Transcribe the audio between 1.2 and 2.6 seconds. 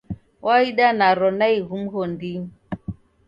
naighu mghondinyi.